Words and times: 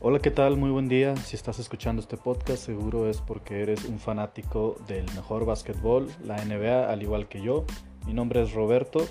Hola, 0.00 0.20
¿qué 0.20 0.30
tal? 0.30 0.56
Muy 0.56 0.70
buen 0.70 0.88
día. 0.88 1.16
Si 1.16 1.34
estás 1.34 1.58
escuchando 1.58 2.00
este 2.00 2.16
podcast, 2.16 2.64
seguro 2.64 3.10
es 3.10 3.20
porque 3.20 3.62
eres 3.62 3.84
un 3.84 3.98
fanático 3.98 4.76
del 4.86 5.04
mejor 5.16 5.44
básquetbol, 5.44 6.08
la 6.22 6.36
NBA, 6.36 6.88
al 6.88 7.02
igual 7.02 7.26
que 7.26 7.42
yo. 7.42 7.64
Mi 8.06 8.14
nombre 8.14 8.40
es 8.40 8.52
Roberto 8.52 9.04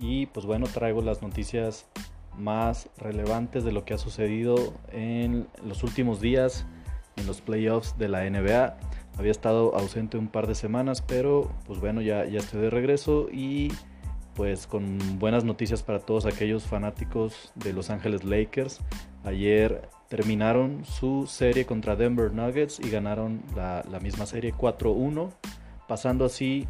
y 0.00 0.26
pues 0.26 0.44
bueno, 0.44 0.66
traigo 0.66 1.02
las 1.02 1.22
noticias 1.22 1.86
más 2.36 2.88
relevantes 2.98 3.62
de 3.62 3.70
lo 3.70 3.84
que 3.84 3.94
ha 3.94 3.98
sucedido 3.98 4.56
en 4.90 5.46
los 5.64 5.84
últimos 5.84 6.20
días 6.20 6.66
en 7.14 7.28
los 7.28 7.40
playoffs 7.40 7.96
de 7.96 8.08
la 8.08 8.28
NBA. 8.28 8.76
Había 9.16 9.30
estado 9.30 9.76
ausente 9.76 10.18
un 10.18 10.26
par 10.26 10.48
de 10.48 10.56
semanas, 10.56 11.00
pero 11.00 11.48
pues 11.64 11.78
bueno, 11.78 12.00
ya, 12.00 12.24
estoy 12.24 12.60
de 12.60 12.70
regreso 12.70 13.28
y 13.30 13.70
pues 14.34 14.66
con 14.66 14.98
buenas 15.20 15.44
noticias 15.44 15.84
para 15.84 16.00
todos 16.00 16.26
aquellos 16.26 16.64
fanáticos 16.64 17.52
de 17.54 17.72
Los 17.72 17.90
Ángeles 17.90 18.24
Lakers. 18.24 18.80
Ayer 19.22 19.88
terminaron 20.08 20.84
su 20.84 21.26
serie 21.26 21.66
contra 21.66 21.96
Denver 21.96 22.32
Nuggets 22.32 22.80
y 22.80 22.90
ganaron 22.90 23.42
la, 23.56 23.84
misma 24.00 24.26
serie 24.26 24.54
4-1, 24.54 25.30
pasando 25.88 26.24
así 26.24 26.66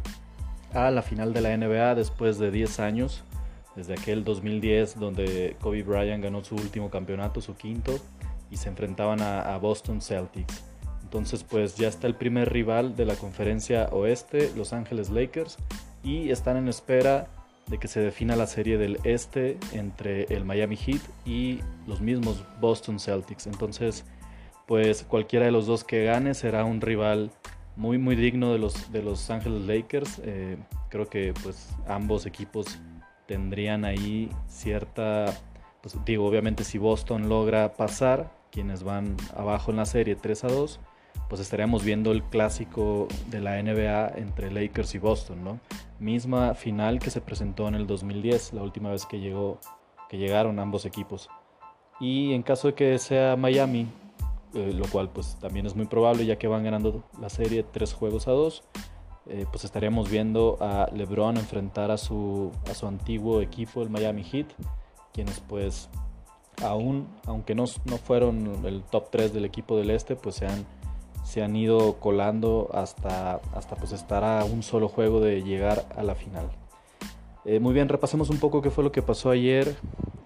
a 0.73 0.91
la 0.91 1.01
final 1.01 1.33
de 1.33 1.41
la 1.41 1.55
NBA 1.55 1.95
después 1.95 2.37
de 2.37 2.51
10 2.51 2.79
años, 2.79 3.23
desde 3.75 3.93
aquel 3.93 4.23
2010 4.23 4.99
donde 4.99 5.55
Kobe 5.61 5.83
Bryant 5.83 6.23
ganó 6.23 6.43
su 6.43 6.55
último 6.55 6.89
campeonato, 6.89 7.41
su 7.41 7.55
quinto, 7.55 7.99
y 8.49 8.57
se 8.57 8.69
enfrentaban 8.69 9.21
a, 9.21 9.53
a 9.53 9.57
Boston 9.57 10.01
Celtics. 10.01 10.63
Entonces 11.03 11.43
pues 11.43 11.75
ya 11.75 11.87
está 11.87 12.07
el 12.07 12.15
primer 12.15 12.51
rival 12.51 12.95
de 12.95 13.05
la 13.05 13.15
conferencia 13.15 13.89
oeste, 13.91 14.51
Los 14.55 14.73
Ángeles 14.73 15.09
Lakers, 15.09 15.57
y 16.03 16.29
están 16.29 16.57
en 16.57 16.67
espera 16.67 17.27
de 17.67 17.77
que 17.79 17.87
se 17.87 17.99
defina 17.99 18.35
la 18.35 18.47
serie 18.47 18.77
del 18.77 18.99
este 19.03 19.57
entre 19.71 20.23
el 20.25 20.45
Miami 20.45 20.75
Heat 20.75 21.01
y 21.25 21.59
los 21.87 22.01
mismos 22.01 22.43
Boston 22.61 22.99
Celtics. 22.99 23.47
Entonces, 23.47 24.05
pues 24.65 25.03
cualquiera 25.03 25.45
de 25.45 25.51
los 25.51 25.65
dos 25.65 25.83
que 25.83 26.03
gane 26.05 26.33
será 26.33 26.65
un 26.65 26.81
rival 26.81 27.31
muy 27.75 27.97
muy 27.97 28.15
digno 28.15 28.51
de 28.51 28.59
los 28.59 28.91
de 28.91 29.01
los 29.03 29.29
Angeles 29.29 29.63
Lakers. 29.65 30.21
Eh, 30.23 30.57
creo 30.89 31.09
que 31.09 31.33
pues 31.43 31.69
ambos 31.87 32.25
equipos 32.25 32.79
tendrían 33.25 33.85
ahí 33.85 34.29
cierta, 34.47 35.25
pues 35.81 35.97
digo, 36.05 36.25
obviamente 36.25 36.63
si 36.63 36.77
Boston 36.77 37.29
logra 37.29 37.73
pasar, 37.73 38.31
quienes 38.51 38.83
van 38.83 39.17
abajo 39.35 39.71
en 39.71 39.77
la 39.77 39.85
serie 39.85 40.15
3 40.15 40.43
a 40.45 40.47
2, 40.47 40.79
pues 41.29 41.41
estaríamos 41.41 41.83
viendo 41.83 42.11
el 42.11 42.23
clásico 42.23 43.07
de 43.29 43.41
la 43.41 43.61
NBA 43.61 44.17
entre 44.17 44.51
Lakers 44.51 44.95
y 44.95 44.99
Boston, 44.99 45.43
¿no? 45.43 45.59
Misma 45.99 46.53
final 46.53 46.99
que 46.99 47.09
se 47.09 47.21
presentó 47.21 47.67
en 47.67 47.75
el 47.75 47.87
2010, 47.87 48.53
la 48.53 48.61
última 48.61 48.91
vez 48.91 49.05
que 49.05 49.19
llegó 49.19 49.59
que 50.09 50.17
llegaron 50.17 50.59
ambos 50.59 50.85
equipos. 50.85 51.29
Y 51.99 52.33
en 52.33 52.43
caso 52.43 52.67
de 52.67 52.73
que 52.75 52.97
sea 52.99 53.35
Miami, 53.35 53.87
eh, 54.53 54.73
lo 54.73 54.85
cual 54.87 55.09
pues 55.09 55.37
también 55.39 55.65
es 55.65 55.75
muy 55.75 55.85
probable 55.85 56.25
ya 56.25 56.37
que 56.37 56.47
van 56.47 56.63
ganando 56.63 57.03
la 57.19 57.29
serie 57.29 57.63
tres 57.63 57.93
juegos 57.93 58.27
a 58.27 58.31
dos, 58.31 58.63
eh, 59.27 59.45
pues 59.51 59.63
estaríamos 59.63 60.09
viendo 60.09 60.57
a 60.61 60.87
LeBron 60.93 61.37
enfrentar 61.37 61.89
a 61.89 61.97
su, 61.97 62.51
a 62.69 62.73
su 62.75 62.85
antiguo 62.85 63.41
equipo, 63.41 63.81
el 63.81 63.89
Miami 63.89 64.23
Heat, 64.23 64.47
quienes 65.13 65.39
pues 65.39 65.89
aún, 66.63 67.07
aunque 67.25 67.55
no, 67.55 67.65
no 67.85 67.97
fueron 67.97 68.65
el 68.65 68.83
top 68.83 69.09
3 69.11 69.33
del 69.33 69.45
equipo 69.45 69.77
del 69.77 69.89
este, 69.89 70.15
pues 70.15 70.35
se 70.35 70.45
han 70.45 70.65
se 71.25 71.43
han 71.43 71.55
ido 71.55 71.99
colando 71.99 72.69
hasta, 72.73 73.41
hasta 73.53 73.75
pues 73.75 73.91
estar 73.91 74.23
a 74.23 74.45
un 74.45 74.63
solo 74.63 74.87
juego 74.87 75.19
de 75.19 75.41
llegar 75.41 75.85
a 75.97 76.03
la 76.03 76.15
final. 76.15 76.49
Eh, 77.45 77.59
muy 77.59 77.73
bien, 77.73 77.89
repasemos 77.89 78.29
un 78.29 78.37
poco 78.37 78.61
qué 78.61 78.69
fue 78.69 78.83
lo 78.83 78.91
que 78.91 79.01
pasó 79.01 79.31
ayer. 79.31 79.75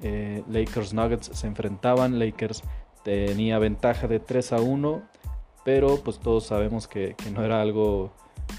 Eh, 0.04 0.44
Lakers 0.50 0.94
Nuggets 0.94 1.32
se 1.34 1.48
enfrentaban, 1.48 2.20
Lakers 2.20 2.64
tenía 3.04 3.60
ventaja 3.60 4.08
de 4.08 4.20
3 4.20 4.54
a 4.54 4.62
1, 4.62 5.02
pero 5.64 5.98
pues 5.98 6.20
todos 6.20 6.46
sabemos 6.46 6.88
que, 6.88 7.16
no 7.34 7.44
era 7.44 7.62
algo 7.62 8.12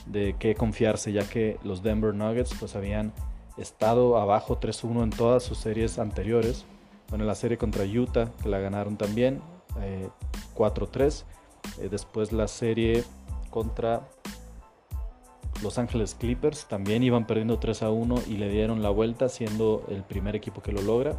de 0.07 0.35
qué 0.39 0.55
confiarse, 0.55 1.13
ya 1.13 1.29
que 1.29 1.59
los 1.63 1.83
Denver 1.83 2.15
Nuggets 2.15 2.55
pues 2.59 2.75
habían 2.75 3.13
estado 3.59 4.17
abajo 4.17 4.59
3-1 4.59 5.03
en 5.03 5.11
todas 5.11 5.43
sus 5.43 5.59
series 5.59 5.99
anteriores. 5.99 6.65
Bueno, 7.11 7.25
la 7.25 7.35
serie 7.35 7.59
contra 7.59 7.85
Utah, 7.85 8.31
que 8.43 8.49
la 8.49 8.61
ganaron 8.61 8.97
también, 8.97 9.43
4-3. 10.55 11.25
Eh, 11.81 11.89
después 11.91 12.33
la 12.33 12.49
serie 12.49 13.05
contra 13.51 14.09
Los 15.63 15.79
Ángeles 15.79 16.15
Clippers 16.15 16.67
también 16.67 17.03
iban 17.03 17.27
perdiendo 17.27 17.59
3 17.59 17.83
a 17.83 17.91
1 17.91 18.23
y 18.29 18.37
le 18.37 18.49
dieron 18.49 18.83
la 18.83 18.91
vuelta 18.91 19.29
siendo 19.29 19.85
el 19.89 20.03
primer 20.03 20.37
equipo 20.37 20.63
que 20.63 20.73
lo 20.73 20.83
logra. 20.83 21.17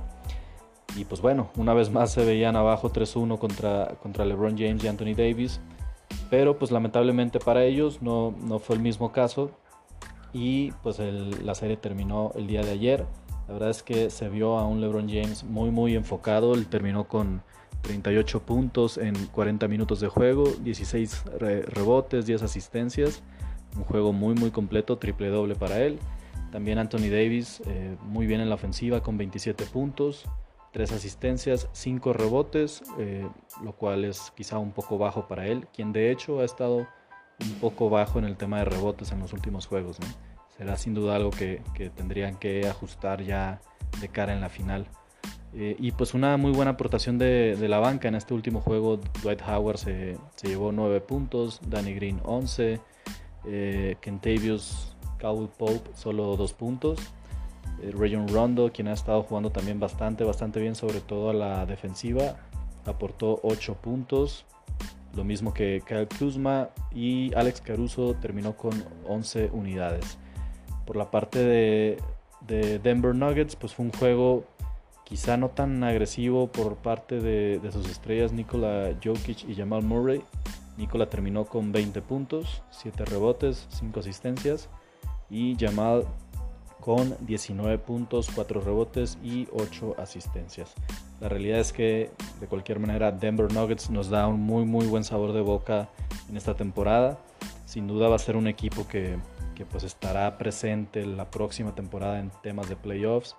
Y 0.96 1.06
pues 1.06 1.22
bueno, 1.22 1.50
una 1.56 1.74
vez 1.74 1.90
más 1.90 2.12
se 2.12 2.25
veían 2.25 2.56
abajo 2.56 2.91
3-1 2.91 3.38
contra, 3.40 3.96
contra 4.01 4.25
LeBron 4.25 4.57
James 4.57 4.84
y 4.84 4.88
Anthony 4.88 5.16
Davis. 5.16 5.62
Pero 6.30 6.57
pues 6.57 6.72
lamentablemente 6.72 7.40
para 7.40 7.63
ellos 7.63 8.01
no, 8.01 8.34
no 8.41 8.59
fue 8.59 8.75
el 8.75 8.81
mismo 8.81 9.12
caso. 9.12 9.51
Y 10.34 10.72
pues 10.84 11.00
la 11.00 11.56
serie 11.56 11.78
terminó 11.78 12.31
el 12.35 12.47
día 12.47 12.62
de 12.62 12.72
ayer. 12.72 13.06
La 13.47 13.53
verdad 13.53 13.69
es 13.69 13.84
que 13.84 14.09
se 14.09 14.30
vio 14.30 14.57
a 14.57 14.66
un 14.66 14.81
LeBron 14.81 15.07
James 15.09 15.44
muy 15.44 15.72
muy 15.72 15.96
enfocado. 15.96 16.53
Él 16.53 16.68
terminó 16.68 17.07
con 17.07 17.41
38 17.81 18.42
puntos 18.42 18.97
en 18.97 19.16
40 19.28 19.68
minutos 19.68 20.00
de 20.00 20.08
juego, 20.08 20.46
16 20.64 21.24
rebotes, 21.68 22.25
10 22.25 22.44
asistencias. 22.44 23.24
Un 23.75 23.84
juego 23.84 24.14
muy 24.14 24.36
muy 24.36 24.52
completo, 24.52 24.97
triple 24.97 25.30
doble 25.30 25.56
para 25.56 25.81
él. 25.81 26.00
También 26.52 26.78
Anthony 26.78 27.09
Davis 27.09 27.62
eh, 27.66 27.96
muy 28.02 28.28
bien 28.28 28.42
en 28.42 28.50
la 28.50 28.56
ofensiva 28.56 29.02
con 29.02 29.18
27 29.18 29.66
puntos, 29.66 30.25
3 30.74 30.92
asistencias, 30.92 31.69
5 31.72 32.14
rebotes, 32.14 32.84
eh, 33.00 33.28
lo 33.64 33.72
cual 33.74 34.03
es 34.03 34.31
quizá 34.36 34.58
un 34.58 34.72
poco 34.72 34.98
bajo 34.98 35.28
para 35.28 35.48
él, 35.48 35.68
quien 35.74 35.94
de 35.94 36.12
hecho 36.12 36.42
ha 36.42 36.46
estado 36.46 36.88
un 37.40 37.53
poco 37.62 37.90
bajo 37.90 38.19
en 38.19 38.25
el 38.25 38.36
tema 38.36 38.59
de 38.59 38.66
rebotes 38.66 39.12
en 39.13 39.19
los 39.19 39.31
últimos 39.34 39.66
juegos. 39.66 39.98
Será 40.58 40.75
sin 40.75 40.94
duda 40.94 41.16
algo 41.16 41.31
que, 41.31 41.62
que 41.74 41.90
tendrían 41.90 42.36
que 42.36 42.68
ajustar 42.68 43.24
ya 43.24 43.62
de 44.02 44.09
cara 44.09 44.34
en 44.34 44.42
la 44.42 44.50
final. 44.50 44.88
Eh, 45.53 45.75
y 45.79 45.91
pues 45.91 46.13
una 46.13 46.38
muy 46.38 46.51
buena 46.51 46.72
aportación 46.72 47.17
de, 47.17 47.57
la 47.67 47.79
banca 47.79 48.07
en 48.07 48.16
este 48.16 48.34
último 48.34 48.62
juego. 48.62 49.00
Dwight 49.22 49.41
Howard 49.47 49.78
se, 49.78 50.17
llevó 50.44 50.72
9 50.72 51.01
puntos, 51.01 51.59
Danny 51.67 51.94
Green 51.94 52.22
11, 52.23 52.79
eh, 53.45 53.95
Kentavious 54.00 54.95
Cowell 55.19 55.50
Pope 55.50 55.89
solo 55.94 56.38
2 56.38 56.53
puntos. 56.53 57.00
Eh, 57.81 57.91
Rayon 57.91 58.28
Rondo, 58.28 58.72
quien 58.72 58.88
ha 58.88 58.94
estado 58.94 59.23
jugando 59.23 59.51
también 59.51 59.79
bastante, 59.79 60.23
bastante 60.23 60.62
bien, 60.62 60.75
sobre 60.75 61.01
todo 61.01 61.29
a 61.29 61.34
la 61.34 61.66
defensiva, 61.66 62.38
aportó 62.85 63.39
8 63.44 63.75
puntos. 63.75 64.45
Lo 65.16 65.25
mismo 65.25 65.53
que 65.53 65.83
Kyle 65.85 66.07
Kuzma 66.18 66.69
y 66.95 67.33
Alex 67.35 67.59
Caruso 67.59 68.13
terminó 68.22 68.56
con 68.56 68.72
11 69.06 69.50
unidades. 69.51 70.18
Por 70.85 70.95
la 70.95 71.12
parte 71.12 71.39
de, 71.39 71.97
de 72.47 72.79
Denver 72.79 73.13
Nuggets, 73.13 73.57
pues 73.57 73.73
fue 73.73 73.85
un 73.85 73.91
juego 73.91 74.45
quizá 75.11 75.35
no 75.35 75.49
tan 75.49 75.83
agresivo 75.83 76.47
por 76.47 76.77
parte 76.77 77.19
de, 77.19 77.59
sus 77.73 77.89
estrellas 77.89 78.31
Nikola 78.31 78.97
Jokic 79.03 79.44
y 79.44 79.55
Jamal 79.55 79.83
Murray. 79.83 80.23
Nikola 80.77 81.09
terminó 81.09 81.44
con 81.44 81.73
20 81.73 82.01
puntos, 82.01 82.63
7 82.69 83.03
rebotes, 83.03 83.67
5 83.71 84.00
asistencias 84.00 84.69
y 85.29 85.57
Jamal 85.59 86.05
con 86.79 87.17
19 87.27 87.77
puntos, 87.79 88.29
4 88.33 88.61
rebotes 88.61 89.17
y 89.21 89.50
8 89.51 89.95
asistencias. 89.97 90.73
La 91.19 91.27
realidad 91.27 91.59
es 91.59 91.73
que 91.73 92.09
de 92.39 92.47
cualquier 92.47 92.79
manera 92.79 93.11
Denver 93.11 93.51
Nuggets 93.51 93.89
nos 93.89 94.09
da 94.09 94.27
un 94.27 94.39
muy 94.39 94.63
muy 94.63 94.85
buen 94.85 95.03
sabor 95.03 95.33
de 95.33 95.41
boca 95.41 95.89
en 96.29 96.38
esta 96.38 96.55
temporada. 96.55 97.19
Sin 97.66 97.85
duda 97.85 98.07
va 98.07 98.16
a 98.16 98.19
ser 98.19 98.38
un 98.38 98.47
equipo 98.47 98.88
que, 98.88 99.17
que 99.55 99.66
pues 99.66 99.83
estará 99.83 100.38
presente 100.38 101.06
la 101.06 101.30
próxima 101.30 101.75
temporada 101.75 102.18
en 102.18 102.31
temas 102.41 102.69
de 102.69 102.77
playoffs 102.77 103.36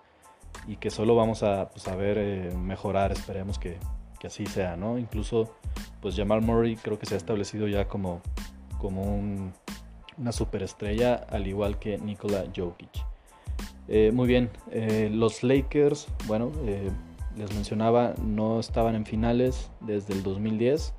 y 0.66 0.76
que 0.76 0.90
solo 0.90 1.14
vamos 1.14 1.42
a, 1.42 1.70
pues, 1.70 1.84
eh, 1.88 2.52
mejorar, 2.56 3.12
esperemos 3.12 3.58
que, 3.58 3.78
que, 4.20 4.26
así 4.26 4.46
sea, 4.46 4.76
¿no? 4.76 4.98
Incluso, 4.98 5.54
pues 6.00 6.16
Jamal 6.16 6.42
Murray 6.42 6.76
creo 6.76 6.98
que 6.98 7.06
se 7.06 7.14
ha 7.14 7.18
establecido 7.18 7.66
ya 7.68 7.88
como, 7.88 8.20
como 8.78 9.02
un, 9.02 9.52
una 10.18 10.32
superestrella, 10.32 11.14
al 11.14 11.46
igual 11.46 11.78
que 11.78 11.98
Nikola 11.98 12.44
Jokic. 12.54 13.04
Eh, 13.88 14.12
muy 14.12 14.28
bien, 14.28 14.50
eh, 14.70 15.10
los 15.12 15.42
Lakers, 15.42 16.06
bueno, 16.26 16.52
les 17.36 17.52
mencionaba, 17.54 18.14
no 18.22 18.60
estaban 18.60 18.94
en 18.94 19.06
finales 19.06 19.70
desde 19.80 20.12
el 20.14 20.22
2010. 20.22 20.94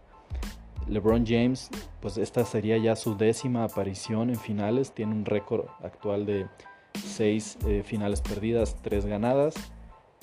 LeBron 0.88 1.26
James, 1.26 1.70
pues 2.02 2.18
esta 2.18 2.44
sería 2.44 2.78
ya 2.78 2.96
su 2.96 3.16
décima 3.16 3.64
aparición 3.64 4.30
en 4.30 4.36
finales, 4.36 4.92
tiene 4.92 5.14
un 5.14 5.26
récord 5.26 5.66
actual 5.82 6.26
de 6.26 6.48
6 6.94 7.58
eh, 7.66 7.84
finales 7.86 8.22
perdidas, 8.22 8.76
3 8.82 9.06
ganadas 9.06 9.56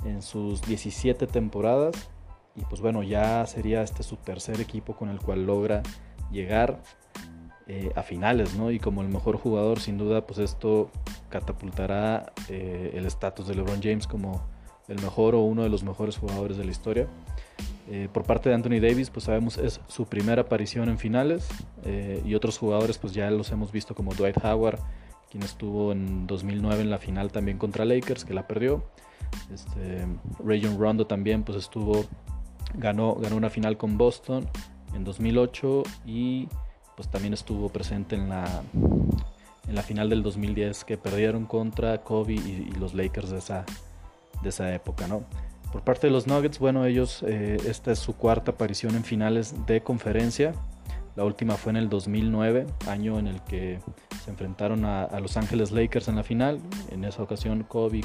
en 0.04 0.22
sus 0.22 0.62
17 0.62 1.26
temporadas. 1.26 2.10
Y 2.56 2.62
pues 2.62 2.80
bueno, 2.80 3.02
ya 3.02 3.46
sería 3.46 3.82
este 3.82 4.02
su 4.02 4.16
tercer 4.16 4.60
equipo 4.60 4.96
con 4.96 5.08
el 5.08 5.20
cual 5.20 5.46
logra 5.46 5.82
llegar 6.30 6.82
eh, 7.66 7.92
a 7.94 8.02
finales, 8.02 8.54
¿no? 8.56 8.70
Y 8.70 8.78
como 8.78 9.02
el 9.02 9.08
mejor 9.08 9.36
jugador, 9.36 9.80
sin 9.80 9.98
duda, 9.98 10.26
pues 10.26 10.38
esto 10.40 10.90
catapultará 11.28 12.32
eh, 12.48 12.92
el 12.94 13.06
estatus 13.06 13.46
de 13.46 13.54
LeBron 13.54 13.80
James 13.82 14.06
como 14.06 14.42
el 14.88 15.00
mejor 15.00 15.36
o 15.36 15.40
uno 15.40 15.62
de 15.62 15.68
los 15.68 15.84
mejores 15.84 16.18
jugadores 16.18 16.56
de 16.56 16.64
la 16.64 16.70
historia. 16.70 17.06
Por 18.12 18.22
parte 18.22 18.48
de 18.48 18.54
Anthony 18.54 18.78
Davis, 18.80 19.10
pues 19.10 19.24
sabemos 19.24 19.58
es 19.58 19.80
su 19.88 20.06
primera 20.06 20.42
aparición 20.42 20.88
en 20.88 20.96
finales 20.96 21.48
y 22.24 22.36
otros 22.36 22.56
jugadores 22.56 22.98
pues 22.98 23.12
ya 23.14 23.28
los 23.32 23.50
hemos 23.50 23.72
visto 23.72 23.96
como 23.96 24.14
Dwight 24.14 24.36
Howard, 24.44 24.78
quien 25.30 25.42
estuvo 25.42 25.92
en 25.92 26.26
2009 26.26 26.82
en 26.82 26.90
la 26.90 26.98
final 26.98 27.30
también 27.30 27.56
contra 27.56 27.84
Lakers, 27.84 28.24
que 28.24 28.34
la 28.34 28.46
perdió. 28.46 28.84
Este, 29.52 30.06
Rayon 30.44 30.78
Rondo 30.78 31.06
también 31.06 31.44
pues 31.44 31.56
estuvo, 31.56 32.04
ganó, 32.74 33.14
ganó 33.14 33.36
una 33.36 33.48
final 33.48 33.76
con 33.76 33.96
Boston 33.96 34.48
en 34.94 35.04
2008 35.04 35.84
y 36.04 36.48
pues 36.96 37.08
también 37.08 37.32
estuvo 37.32 37.68
presente 37.68 38.16
en 38.16 38.28
la, 38.28 38.62
en 39.68 39.74
la 39.74 39.82
final 39.82 40.10
del 40.10 40.22
2010 40.22 40.84
que 40.84 40.98
perdieron 40.98 41.46
contra 41.46 42.02
Kobe 42.02 42.34
y, 42.34 42.72
los 42.78 42.92
Lakers 42.94 43.30
de 43.30 43.38
esa, 43.38 43.64
de 44.42 44.48
esa 44.48 44.74
época, 44.74 45.06
¿no? 45.06 45.22
Por 45.72 45.82
parte 45.82 46.08
de 46.08 46.12
los 46.12 46.26
Nuggets, 46.26 46.58
bueno, 46.58 46.84
ellos, 46.84 47.22
eh, 47.24 47.56
esta 47.64 47.92
es 47.92 48.00
su 48.00 48.16
cuarta 48.16 48.50
aparición 48.50 48.96
en 48.96 49.04
finales 49.04 49.54
de 49.66 49.82
conferencia. 49.82 50.52
La 51.14 51.24
última 51.24 51.54
fue 51.54 51.70
en 51.70 51.76
el 51.76 51.88
2009, 51.88 52.66
año 52.88 53.20
en 53.20 53.28
el 53.28 53.40
que 53.42 53.78
se 54.24 54.30
enfrentaron 54.30 54.84
a, 54.84 55.18
Los 55.20 55.36
Ángeles 55.36 55.72
Lakers 55.72 56.08
en 56.08 56.16
la 56.16 56.22
final. 56.22 56.60
En 56.90 57.04
esa 57.04 57.22
ocasión 57.22 57.64
Kobe 57.64 58.02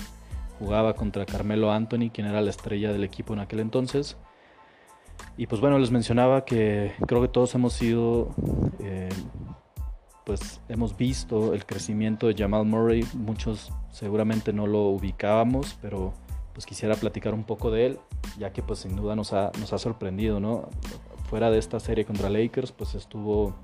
jugaba 0.60 0.96
contra 0.96 1.26
Carmelo 1.26 1.72
Anthony, 1.72 2.10
quien 2.14 2.28
era 2.28 2.42
la 2.42 2.50
estrella 2.50 2.92
del 2.92 3.04
equipo 3.04 3.34
en 3.34 3.40
aquel 3.40 3.60
entonces. 3.60 4.18
Y 5.38 5.48
pues 5.48 5.62
bueno, 5.62 5.80
les 5.80 5.92
mencionaba 5.92 6.46
que 6.46 6.94
creo 7.08 7.22
que 7.22 7.28
todos 7.28 7.54
hemos 7.56 7.74
sido, 7.74 8.34
eh, 8.80 9.10
pues 10.26 10.62
hemos 10.70 10.96
visto 10.96 11.54
el 11.54 11.66
crecimiento 11.66 12.28
de 12.28 12.36
Jamal 12.36 12.66
Murray. 12.66 13.06
Muchos 13.14 13.72
seguramente 13.92 14.54
no 14.54 14.68
lo 14.68 14.84
ubicábamos, 14.90 15.78
pero 15.82 16.14
pues 16.54 16.66
quisiera 16.66 16.96
platicar 16.96 17.34
un 17.34 17.44
poco 17.44 17.70
de 17.70 17.86
él, 17.86 18.00
ya 18.38 18.54
que 18.54 18.64
pues 18.64 18.80
sin 18.80 18.96
duda 18.96 19.16
nos 19.16 19.34
ha, 19.34 19.52
nos 19.60 19.74
ha 19.74 19.78
sorprendido, 19.78 20.40
¿no? 20.40 20.70
Fuera 21.30 21.52
de 21.52 21.58
esta 21.58 21.82
serie 21.82 22.06
contra 22.06 22.30
Lakers, 22.30 22.72
pues 22.72 22.96
estuvo 22.96 23.56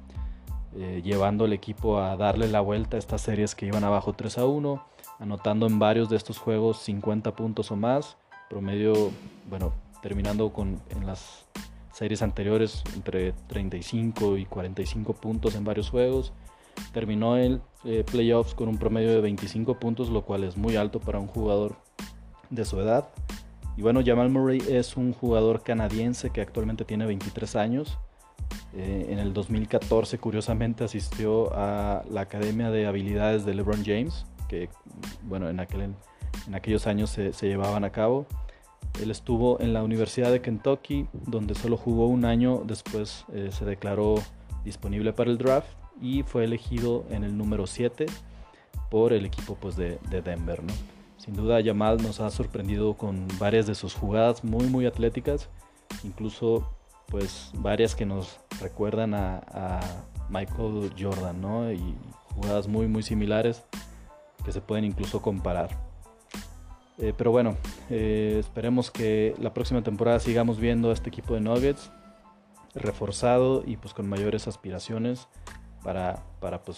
eh, 0.76 1.02
llevando 1.04 1.46
el 1.46 1.54
equipo 1.54 2.00
a 2.00 2.16
darle 2.16 2.48
la 2.48 2.62
vuelta 2.62 2.98
a 2.98 3.00
estas 3.00 3.22
series 3.22 3.56
que 3.56 3.66
iban 3.66 3.84
abajo 3.84 4.14
3 4.14 4.38
a 4.38 4.46
1, 4.46 4.86
anotando 5.20 5.68
en 5.68 5.80
varios 5.80 6.10
de 6.10 6.18
estos 6.18 6.38
juegos 6.38 6.80
50 6.80 7.36
puntos 7.36 7.72
o 7.72 7.76
más, 7.76 8.18
promedio, 8.50 8.94
bueno, 9.50 9.74
terminando 10.02 10.52
con 10.52 10.82
en 10.90 11.06
las 11.06 11.46
series 11.94 12.22
anteriores 12.22 12.84
entre 12.96 13.34
35 13.48 14.38
y 14.38 14.46
45 14.46 15.14
puntos 15.14 15.56
en 15.56 15.64
varios 15.64 15.90
juegos. 15.90 16.34
Terminó 16.94 17.38
el 17.38 17.62
eh, 17.84 18.04
playoffs 18.10 18.56
con 18.56 18.70
un 18.70 18.78
promedio 18.78 19.12
de 19.12 19.22
25 19.22 19.80
puntos, 19.80 20.10
lo 20.10 20.24
cual 20.24 20.44
es 20.44 20.58
muy 20.58 20.76
alto 20.76 21.00
para 21.00 21.20
un 21.20 21.28
jugador 21.28 21.76
de 22.50 22.66
su 22.66 22.80
edad. 22.80 23.10
Y 23.78 23.82
bueno, 23.82 24.02
Jamal 24.06 24.30
Murray 24.30 24.62
es 24.70 24.98
un 24.98 25.14
jugador 25.14 25.64
canadiense 25.64 26.30
que 26.30 26.42
actualmente 26.42 26.86
tiene 26.86 27.06
23 27.06 27.56
años. 27.56 27.98
Eh, 28.74 29.08
en 29.10 29.20
el 29.20 29.34
2014, 29.34 30.18
curiosamente, 30.18 30.84
asistió 30.84 31.54
a 31.54 32.04
la 32.10 32.22
Academia 32.22 32.72
de 32.72 32.88
Habilidades 32.88 33.46
de 33.46 33.54
LeBron 33.54 33.84
James, 33.86 34.26
que 34.48 34.70
bueno, 35.24 35.50
en, 35.50 35.60
aquel, 35.60 35.94
en 36.48 36.56
aquellos 36.56 36.88
años 36.88 37.10
se, 37.10 37.32
llevaban 37.42 37.84
a 37.84 37.92
cabo. 37.92 38.26
Él 39.02 39.12
estuvo 39.12 39.60
en 39.60 39.74
la 39.74 39.84
Universidad 39.84 40.32
de 40.32 40.42
Kentucky, 40.42 41.08
donde 41.12 41.56
solo 41.56 41.76
jugó 41.76 42.08
un 42.08 42.24
año, 42.26 42.64
después 42.66 43.26
eh, 43.34 43.50
se 43.52 43.66
declaró 43.66 44.16
disponible 44.64 45.12
para 45.12 45.32
el 45.32 45.38
draft 45.38 45.70
y 46.02 46.24
fue 46.24 46.46
elegido 46.46 47.06
en 47.10 47.24
el 47.24 47.38
número 47.38 47.68
7 47.68 48.06
por 48.90 49.14
el 49.14 49.26
equipo 49.26 49.56
pues, 49.56 49.76
de, 49.76 50.00
de 50.10 50.22
Denver. 50.22 50.62
Sin 51.18 51.36
duda 51.36 51.60
Yamal 51.60 52.02
nos 52.02 52.20
ha 52.20 52.30
sorprendido 52.30 52.96
con 52.96 53.28
varias 53.40 53.68
de 53.68 53.76
sus 53.76 53.94
jugadas 53.94 54.44
muy 54.44 54.66
muy 54.66 54.86
atléticas, 54.86 55.50
incluso 56.04 56.68
pues 57.12 57.52
varias 57.54 57.94
que 57.94 58.06
nos 58.06 58.40
recuerdan 58.60 59.14
a, 59.14 59.80
Michael 60.30 60.94
Jordan, 60.98 61.42
¿no? 61.42 61.74
Y 61.74 61.94
jugadas 62.34 62.70
muy 62.70 62.88
muy 62.88 63.04
similares 63.04 63.66
que 64.46 64.54
se 64.54 64.62
pueden 64.62 64.86
incluso 64.86 65.22
comparar. 65.22 65.70
Eh, 66.98 67.14
pero 67.18 67.32
bueno, 67.32 67.58
eh, 67.90 68.38
esperemos 68.40 68.92
que 68.92 69.36
la 69.40 69.54
próxima 69.54 69.84
temporada 69.84 70.20
sigamos 70.20 70.58
viendo 70.58 70.90
a 70.90 70.94
este 70.94 71.10
equipo 71.10 71.34
de 71.34 71.42
Nuggets 71.42 71.92
reforzado 72.76 73.64
y 73.66 73.76
pues 73.76 73.94
con 73.94 74.08
mayores 74.08 74.48
aspiraciones 74.48 75.28
para, 75.84 76.24
para 76.40 76.62
pues 76.62 76.78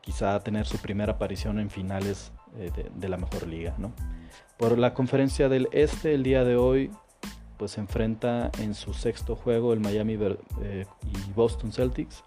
quizá 0.00 0.38
tener 0.40 0.66
su 0.66 0.78
primera 0.78 1.14
aparición 1.14 1.58
en 1.58 1.70
finales 1.70 2.32
eh, 2.58 2.70
de, 2.94 3.08
la 3.08 3.16
mejor 3.16 3.46
liga. 3.46 3.74
¿no? 3.78 3.92
Por 4.58 4.78
la 4.78 4.94
conferencia 4.94 5.48
del 5.48 5.68
Este, 5.72 6.14
el 6.14 6.22
día 6.22 6.44
de 6.44 6.56
hoy, 6.56 6.90
pues 7.64 7.78
enfrenta 7.78 8.50
en 8.60 8.74
su 8.74 8.92
sexto 8.92 9.36
juego 9.36 9.72
el 9.72 9.80
Miami 9.80 10.18
eh, 10.60 10.84
y 11.02 11.32
Boston 11.32 11.72
Celtics. 11.72 12.22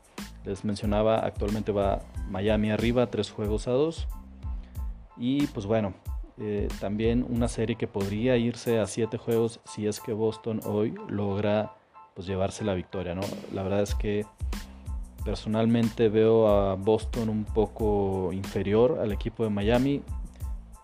Les 0.45 0.65
mencionaba, 0.65 1.19
actualmente 1.19 1.71
va 1.71 2.01
Miami 2.27 2.71
arriba, 2.71 3.11
tres 3.11 3.29
juegos 3.29 3.67
a 3.67 3.71
dos. 3.73 4.07
Y 5.15 5.45
pues 5.45 5.67
bueno, 5.67 5.93
eh, 6.39 6.69
también 6.79 7.23
una 7.29 7.47
serie 7.49 7.75
que 7.75 7.85
podría 7.87 8.35
irse 8.35 8.79
a 8.79 8.87
siete 8.87 9.19
juegos 9.19 9.59
si 9.63 9.85
es 9.85 9.99
que 9.99 10.11
Boston 10.11 10.59
hoy 10.65 10.95
logra 11.07 11.75
pues 12.15 12.25
llevarse 12.25 12.65
la 12.65 12.73
victoria, 12.73 13.13
¿no? 13.13 13.21
La 13.53 13.61
verdad 13.61 13.83
es 13.83 13.93
que 13.93 14.25
personalmente 15.23 16.09
veo 16.09 16.47
a 16.47 16.73
Boston 16.73 17.29
un 17.29 17.43
poco 17.43 18.33
inferior 18.33 18.97
al 18.99 19.11
equipo 19.11 19.43
de 19.43 19.51
Miami 19.51 20.01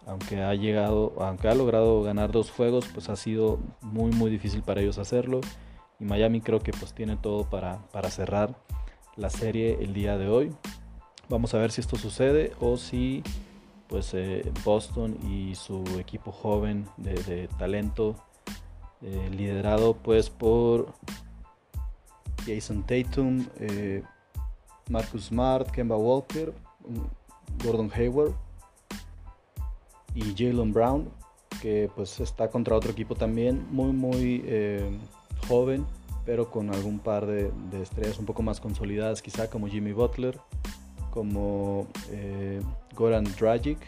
aunque 0.05 0.41
ha 0.41 0.53
llegado, 0.53 1.13
aunque 1.19 1.47
ha 1.47 1.55
logrado 1.55 2.03
ganar 2.03 2.31
dos 2.31 2.51
juegos, 2.51 2.85
pues 2.93 3.09
ha 3.09 3.15
sido 3.15 3.59
muy 3.81 4.11
muy 4.11 4.29
difícil 4.29 4.61
para 4.61 4.81
ellos 4.81 4.97
hacerlo. 4.97 5.41
Y 5.99 6.05
Miami 6.05 6.41
creo 6.41 6.59
que 6.59 6.71
pues 6.71 6.93
tiene 6.93 7.15
todo 7.15 7.49
para, 7.49 7.79
cerrar 8.09 8.55
la 9.15 9.29
serie 9.29 9.77
el 9.81 9.93
día 9.93 10.17
de 10.17 10.27
hoy. 10.27 10.53
Vamos 11.29 11.53
a 11.53 11.57
ver 11.57 11.71
si 11.71 11.81
esto 11.81 11.95
sucede 11.95 12.51
o 12.59 12.77
si 12.77 13.23
pues 13.87 14.13
eh, 14.13 14.51
Boston 14.65 15.17
y 15.29 15.55
su 15.55 15.83
equipo 15.99 16.31
joven 16.31 16.87
de, 16.97 17.47
talento 17.59 18.15
eh, 19.01 19.29
liderado 19.31 19.93
pues 19.93 20.29
por 20.29 20.93
Jason 22.45 22.83
Tatum, 22.83 23.45
eh, 23.59 24.03
Marcus 24.89 25.25
Smart, 25.25 25.69
Kemba 25.69 25.95
Walker, 25.95 26.53
Gordon 27.63 27.91
Hayward 27.95 28.33
y 30.15 30.33
Jalen 30.37 30.73
Brown, 30.73 31.09
que 31.61 31.89
pues 31.95 32.19
está 32.19 32.49
contra 32.49 32.75
otro 32.75 32.91
equipo 32.91 33.15
también 33.15 33.65
muy 33.71 33.91
muy 33.91 34.43
eh, 34.45 34.89
joven, 35.47 35.85
pero 36.25 36.49
con 36.49 36.73
algún 36.73 36.99
par 36.99 37.25
de, 37.25 37.51
estrellas 37.81 38.19
un 38.19 38.25
poco 38.25 38.43
más 38.43 38.59
consolidadas 38.59 39.21
quizá 39.21 39.49
como 39.49 39.67
Jimmy 39.67 39.91
Butler, 39.91 40.39
como 41.11 41.87
eh, 42.11 42.61
Goran 42.95 43.25
Dragic 43.39 43.79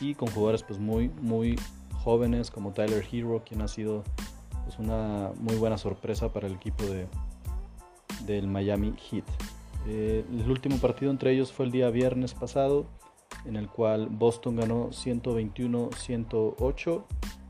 y 0.00 0.14
con 0.14 0.28
jugadores 0.28 0.62
pues 0.62 0.78
muy 0.78 1.08
muy 1.20 1.58
jóvenes 2.02 2.50
como 2.50 2.72
Tyler 2.72 3.04
Hero, 3.10 3.42
quien 3.46 3.62
ha 3.62 3.68
sido 3.68 4.04
pues, 4.64 4.78
una 4.78 5.30
muy 5.38 5.56
buena 5.56 5.78
sorpresa 5.78 6.32
para 6.32 6.46
el 6.46 6.54
equipo 6.54 6.84
de, 6.84 7.06
del 8.26 8.46
Miami 8.46 8.94
Heat. 9.10 9.24
Eh, 9.86 10.24
el 10.30 10.50
último 10.50 10.78
partido 10.78 11.10
entre 11.10 11.32
ellos 11.32 11.52
fue 11.52 11.66
el 11.66 11.72
día 11.72 11.90
viernes 11.90 12.32
pasado 12.32 12.86
en 13.44 13.56
el 13.56 13.68
cual 13.68 14.08
Boston 14.10 14.56
ganó 14.56 14.90
121-108 14.90 17.04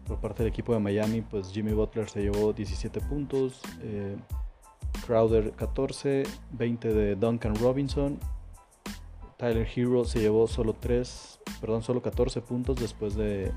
por 0.07 0.21
parte 0.21 0.43
del 0.43 0.53
equipo 0.53 0.75
de 0.75 0.81
Miami, 0.81 1.23
pues 1.23 1.51
Jimmy 1.51 1.73
Butler 1.73 2.09
se 2.09 2.23
llevó 2.23 2.53
17 2.53 3.01
puntos, 3.01 3.61
eh, 3.83 4.17
Crowder 5.07 5.53
14, 5.53 6.25
20 6.53 6.93
de 6.93 7.17
Duncan 7.17 7.55
Robinson, 7.57 8.19
Tyler 9.37 9.67
Hero 9.75 10.05
se 10.05 10.21
llevó 10.21 10.47
solo 10.47 10.75
3, 10.75 11.41
perdón, 11.61 11.83
solo 11.83 12.03
14 12.03 12.41
puntos 12.43 12.77
después 12.77 13.15
de 13.15 13.53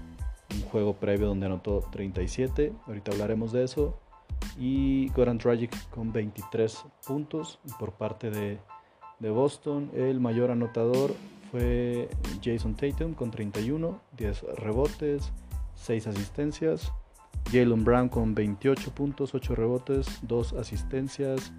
un 0.54 0.62
juego 0.70 0.94
previo 0.94 1.28
donde 1.28 1.46
anotó 1.46 1.86
37, 1.92 2.74
ahorita 2.88 3.12
hablaremos 3.12 3.52
de 3.52 3.64
eso, 3.64 4.00
y 4.58 5.10
Goran 5.10 5.38
Dragic 5.38 5.90
con 5.90 6.12
23 6.12 6.86
puntos 7.06 7.60
por 7.80 7.94
parte 7.94 8.32
de, 8.32 8.60
de 9.20 9.30
Boston, 9.30 9.92
el 9.94 10.20
mayor 10.20 10.52
anotador 10.52 11.14
fue 11.52 12.10
Jason 12.44 12.76
Tatum 12.76 13.14
con 13.14 13.32
31, 13.32 14.00
10 14.18 14.44
rebotes, 14.58 15.32
6 15.76 16.08
asistencias. 16.08 16.92
Jalen 17.52 17.84
Brown 17.84 18.10
con 18.10 18.36
28 18.36 18.92
puntos, 18.92 19.34
8 19.34 19.56
rebotes, 19.56 20.20
2 20.24 20.54
asistencias. 20.54 21.54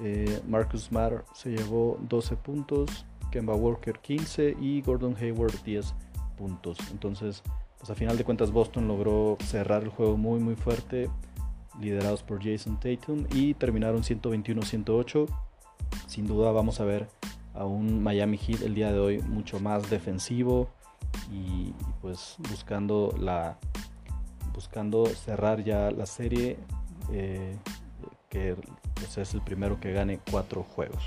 Eh, 0.00 0.40
Marcus 0.46 0.84
Smart 0.84 1.24
se 1.32 1.50
llevó 1.50 1.98
12 2.08 2.36
puntos, 2.36 3.06
Kemba 3.30 3.54
Walker 3.54 3.98
15 3.98 4.56
y 4.60 4.82
Gordon 4.82 5.16
Hayward 5.16 5.62
10 5.64 5.94
puntos. 6.36 6.78
Entonces, 6.90 7.42
pues 7.78 7.90
a 7.90 7.94
final 7.94 8.16
de 8.18 8.24
cuentas 8.24 8.50
Boston 8.50 8.88
logró 8.88 9.36
cerrar 9.40 9.82
el 9.84 9.88
juego 9.90 10.16
muy 10.16 10.40
muy 10.40 10.56
fuerte, 10.56 11.08
liderados 11.80 12.22
por 12.22 12.42
Jason 12.42 12.78
Tatum 12.80 13.26
y 13.32 13.54
terminaron 13.54 14.02
121-108. 14.02 15.26
Sin 16.06 16.26
duda 16.26 16.50
vamos 16.50 16.80
a 16.80 16.84
ver 16.84 17.08
a 17.56 17.64
un 17.64 18.02
Miami 18.02 18.38
Heat 18.38 18.62
el 18.62 18.74
día 18.74 18.92
de 18.92 18.98
hoy 18.98 19.18
mucho 19.22 19.60
más 19.60 19.88
defensivo 19.90 20.68
y, 21.32 21.72
pues 22.00 22.36
buscando 22.50 23.14
la 23.18 23.58
buscando 24.54 25.06
cerrar 25.06 25.62
ya 25.62 25.90
la 25.90 26.06
serie, 26.06 26.56
eh, 27.12 27.58
que 28.30 28.56
pues, 28.94 29.18
es 29.18 29.34
el 29.34 29.42
primero 29.42 29.78
que 29.78 29.92
gane 29.92 30.18
cuatro 30.30 30.62
juegos. 30.62 31.04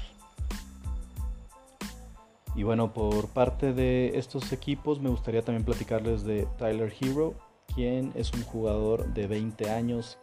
Y 2.56 2.64
bueno, 2.64 2.94
por 2.94 3.28
parte 3.30 3.74
de 3.74 4.18
estos 4.18 4.52
equipos 4.52 5.00
me 5.00 5.10
gustaría 5.10 5.42
también 5.42 5.66
platicarles 5.66 6.24
de 6.24 6.48
Tyler 6.58 6.94
Hero, 7.00 7.34
quien 7.74 8.12
es 8.16 8.32
un 8.34 8.44
jugador 8.44 9.14
de 9.14 9.28
20 9.28 9.70
años 9.72 10.20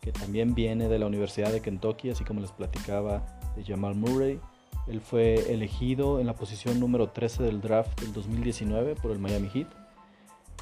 que 0.00 0.12
también 0.12 0.54
viene 0.54 0.88
de 0.88 0.98
la 0.98 1.06
Universidad 1.06 1.52
de 1.52 1.60
Kentucky, 1.60 2.10
así 2.10 2.24
como 2.24 2.40
les 2.40 2.52
platicaba 2.52 3.24
de 3.56 3.64
Jamal 3.64 3.94
Murray. 3.94 4.40
Él 4.86 5.00
fue 5.00 5.52
elegido 5.52 6.20
en 6.20 6.26
la 6.26 6.34
posición 6.34 6.80
número 6.80 7.10
13 7.10 7.42
del 7.42 7.60
draft 7.60 8.00
del 8.00 8.12
2019 8.12 8.96
por 8.96 9.10
el 9.12 9.18
Miami 9.18 9.48
Heat. 9.48 9.68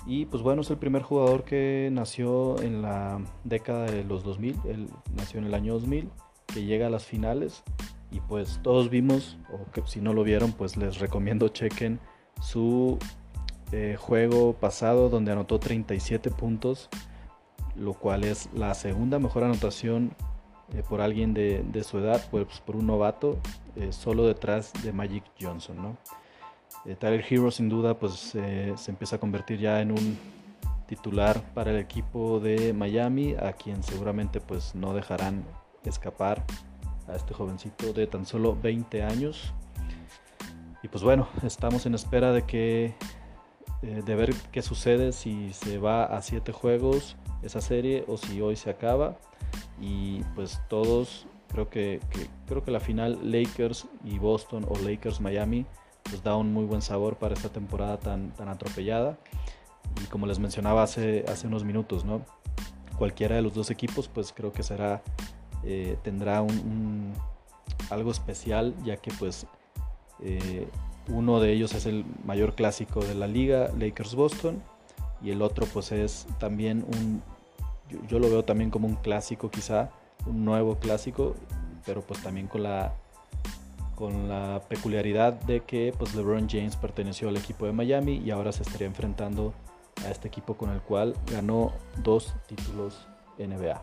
Y 0.06 0.26
pues 0.26 0.42
bueno, 0.42 0.62
es 0.62 0.70
el 0.70 0.78
primer 0.78 1.02
jugador 1.02 1.44
que 1.44 1.88
nació 1.92 2.60
en 2.62 2.82
la 2.82 3.20
década 3.44 3.86
de 3.86 4.04
los 4.04 4.24
2000, 4.24 4.56
él 4.66 4.88
nació 5.14 5.40
en 5.40 5.46
el 5.46 5.54
año 5.54 5.74
2000, 5.74 6.08
que 6.46 6.64
llega 6.64 6.86
a 6.86 6.90
las 6.90 7.04
finales 7.04 7.62
y 8.10 8.20
pues 8.20 8.60
todos 8.62 8.90
vimos, 8.90 9.36
o 9.52 9.70
que 9.70 9.82
si 9.86 10.00
no 10.00 10.14
lo 10.14 10.24
vieron, 10.24 10.52
pues 10.52 10.76
les 10.76 10.98
recomiendo 10.98 11.48
chequen 11.48 12.00
su 12.40 12.98
eh, 13.72 13.96
juego 13.98 14.54
pasado 14.54 15.10
donde 15.10 15.32
anotó 15.32 15.58
37 15.58 16.30
puntos, 16.30 16.88
lo 17.76 17.92
cual 17.94 18.24
es 18.24 18.48
la 18.54 18.74
segunda 18.74 19.18
mejor 19.18 19.44
anotación 19.44 20.14
eh, 20.74 20.82
por 20.88 21.00
alguien 21.00 21.34
de, 21.34 21.82
su 21.84 21.98
edad, 21.98 22.22
pues 22.30 22.60
por 22.64 22.76
un 22.76 22.86
novato, 22.86 23.38
eh, 23.76 23.92
solo 23.92 24.26
detrás 24.26 24.72
de 24.82 24.92
Magic 24.92 25.24
Johnson. 25.40 25.76
¿no? 25.82 25.96
Tyler 26.96 27.24
Hero 27.28 27.50
sin 27.50 27.68
duda 27.68 27.98
pues 27.98 28.12
se 28.12 28.90
empieza 28.90 29.16
a 29.16 29.18
convertir 29.18 29.58
ya 29.58 29.80
en 29.80 29.92
un 29.92 30.18
titular 30.86 31.42
para 31.54 31.70
el 31.70 31.76
equipo 31.76 32.40
de 32.40 32.72
Miami, 32.72 33.34
a 33.34 33.52
quien 33.52 33.82
seguramente 33.82 34.40
pues 34.40 34.74
no 34.74 34.94
dejarán 34.94 35.44
escapar 35.84 36.44
a 37.06 37.14
este 37.14 37.34
jovencito 37.34 37.92
de 37.92 38.06
tan 38.06 38.26
solo 38.26 38.56
20 38.60 39.02
años. 39.02 39.52
Y 40.82 40.88
pues 40.88 41.04
bueno, 41.04 41.28
estamos 41.44 41.86
en 41.86 41.94
espera 41.94 42.32
de 42.32 42.42
que 42.42 42.94
eh, 43.82 44.02
de 44.04 44.14
ver 44.14 44.34
qué 44.50 44.62
sucede 44.62 45.12
si 45.12 45.52
se 45.52 45.78
va 45.78 46.04
a 46.04 46.22
7 46.22 46.52
juegos 46.52 47.16
esa 47.42 47.60
serie 47.60 48.04
o 48.08 48.16
si 48.16 48.40
hoy 48.40 48.56
se 48.56 48.70
acaba. 48.70 49.16
Y 49.80 50.22
pues 50.34 50.60
todos 50.68 51.26
creo 51.48 51.68
que, 51.68 52.00
creo 52.46 52.62
que 52.62 52.70
la 52.70 52.80
final 52.80 53.18
Lakers 53.22 53.86
y 54.04 54.18
Boston 54.18 54.66
o 54.68 54.78
Lakers 54.78 55.20
Miami 55.20 55.66
pues 56.02 56.22
da 56.22 56.36
un 56.36 56.52
muy 56.52 56.64
buen 56.64 56.82
sabor 56.82 57.16
para 57.16 57.34
esta 57.34 57.50
temporada 57.50 57.98
tan, 57.98 58.30
tan 58.34 58.48
atropellada. 58.48 59.18
Y 60.02 60.06
como 60.06 60.26
les 60.26 60.38
mencionaba 60.38 60.82
hace, 60.82 61.24
hace 61.28 61.46
unos 61.46 61.64
minutos, 61.64 62.04
¿no? 62.04 62.22
Cualquiera 62.96 63.36
de 63.36 63.42
los 63.42 63.54
dos 63.54 63.70
equipos 63.70 64.08
pues 64.08 64.32
creo 64.32 64.52
que 64.52 64.62
será 64.62 65.02
eh, 65.64 65.98
tendrá 66.02 66.40
un, 66.40 67.12
algo 67.90 68.10
especial 68.10 68.74
ya 68.84 68.96
que 68.96 69.10
pues 69.18 69.46
eh, 70.22 70.68
uno 71.08 71.40
de 71.40 71.52
ellos 71.52 71.74
es 71.74 71.86
el 71.86 72.04
mayor 72.24 72.54
clásico 72.54 73.00
de 73.00 73.14
la 73.14 73.26
liga, 73.26 73.70
Lakers 73.76 74.14
Boston, 74.14 74.62
y 75.22 75.30
el 75.30 75.42
otro 75.42 75.66
pues 75.66 75.90
es 75.90 76.26
también 76.38 76.84
un, 76.86 77.22
yo, 78.08 78.18
lo 78.18 78.28
veo 78.28 78.44
también 78.44 78.70
como 78.70 78.86
un 78.86 78.96
clásico 78.96 79.50
quizá, 79.50 79.90
un 80.26 80.44
nuevo 80.44 80.76
clásico, 80.76 81.34
pero 81.86 82.02
pues 82.02 82.22
también 82.22 82.46
con 82.46 82.62
la 82.62 82.94
con 83.94 84.28
la 84.28 84.62
peculiaridad 84.68 85.32
de 85.32 85.60
que 85.64 85.92
pues 85.98 86.14
LeBron 86.14 86.48
James 86.48 86.76
perteneció 86.76 87.28
al 87.28 87.36
equipo 87.36 87.66
de 87.66 87.72
Miami 87.72 88.18
y 88.18 88.30
ahora 88.30 88.52
se 88.52 88.62
estaría 88.62 88.86
enfrentando 88.86 89.52
a 90.06 90.10
este 90.10 90.28
equipo 90.28 90.56
con 90.56 90.70
el 90.70 90.80
cual 90.80 91.16
ganó 91.32 91.72
dos 92.04 92.32
títulos 92.46 93.08
NBA. 93.38 93.82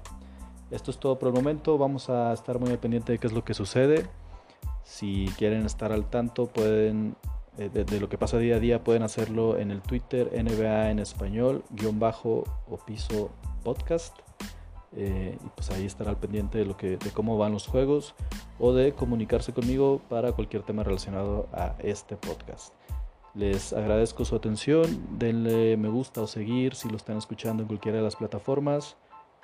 Esto 0.71 0.91
es 0.91 0.97
todo 0.99 1.19
por 1.19 1.29
el 1.29 1.35
momento. 1.35 1.77
Vamos 1.77 2.09
a 2.09 2.31
estar 2.31 2.59
muy 2.59 2.71
al 2.71 2.79
pendiente 2.79 3.11
de 3.11 3.17
qué 3.19 3.27
es 3.27 3.33
lo 3.33 3.43
que 3.43 3.53
sucede. 3.53 4.07
Si 4.83 5.29
quieren 5.37 5.65
estar 5.65 5.91
al 5.91 6.09
tanto, 6.09 6.47
pueden 6.47 7.17
eh, 7.57 7.69
de, 7.69 7.99
lo 7.99 8.09
que 8.09 8.17
pasa 8.17 8.37
día 8.37 8.57
a 8.57 8.59
día, 8.59 8.83
pueden 8.83 9.03
hacerlo 9.03 9.57
en 9.57 9.71
el 9.71 9.81
Twitter 9.81 10.31
NBA 10.33 10.91
en 10.91 10.99
español, 10.99 11.63
guion 11.71 11.99
bajo 11.99 12.43
o 12.69 12.77
piso 12.77 13.31
podcast. 13.63 14.17
Eh, 14.97 15.37
pues 15.55 15.71
ahí 15.71 15.85
estará 15.85 16.11
al 16.11 16.17
pendiente 16.17 16.57
de, 16.57 16.65
lo 16.65 16.77
que, 16.77 16.97
de 16.97 17.11
cómo 17.11 17.37
van 17.37 17.51
los 17.51 17.67
juegos 17.67 18.15
o 18.59 18.71
de 18.71 18.93
comunicarse 18.93 19.51
conmigo 19.51 20.01
para 20.09 20.31
cualquier 20.31 20.63
tema 20.63 20.83
relacionado 20.83 21.49
a 21.51 21.75
este 21.79 22.15
podcast. 22.15 22.73
Les 23.33 23.73
agradezco 23.73 24.23
su 24.23 24.35
atención, 24.35 25.05
denle 25.19 25.75
me 25.75 25.89
gusta 25.89 26.21
o 26.21 26.27
seguir 26.27 26.75
si 26.75 26.87
lo 26.87 26.95
están 26.95 27.17
escuchando 27.17 27.63
en 27.63 27.67
cualquiera 27.67 27.97
de 27.97 28.03
las 28.03 28.15
plataformas. 28.15 28.95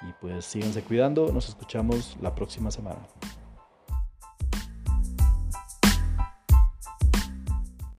Y 0.02 0.14
pues 0.22 0.46
síganse 0.46 0.82
cuidando, 0.82 1.32
nos 1.32 1.50
escuchamos 1.50 2.18
la 2.22 2.34
próxima 2.34 2.72
semana. 2.72 3.00